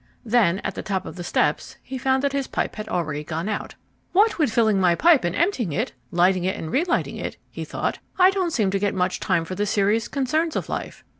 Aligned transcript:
Then, 0.25 0.61
at 0.63 0.73
the 0.73 0.81
top 0.81 1.05
of 1.05 1.15
the 1.15 1.23
steps, 1.23 1.77
he 1.83 1.99
found 1.99 2.23
that 2.23 2.33
his 2.33 2.47
pipe 2.47 2.75
had 2.77 2.89
already 2.89 3.23
gone 3.23 3.47
out. 3.47 3.75
"What 4.13 4.39
with 4.39 4.51
filling 4.51 4.79
my 4.81 4.95
pipe 4.95 5.23
and 5.23 5.35
emptying 5.35 5.73
it, 5.73 5.91
lighting 6.09 6.43
it 6.43 6.55
and 6.57 6.71
relighting 6.71 7.17
it," 7.17 7.37
he 7.51 7.63
thought, 7.63 7.99
"I 8.17 8.31
don't 8.31 8.49
seem 8.49 8.71
to 8.71 8.79
get 8.79 8.95
much 8.95 9.19
time 9.19 9.45
for 9.45 9.53
the 9.53 9.67
serious 9.67 10.07
concerns 10.07 10.55
of 10.55 10.69
life. 10.69 11.03